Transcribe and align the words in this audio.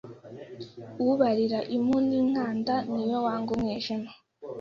ubarira 1.09 1.59
impu 1.75 1.97
n'inkanda, 2.07 2.75
ni 2.93 3.03
we 3.09 3.17
wanga 3.25 3.49
umwijima 3.55 4.09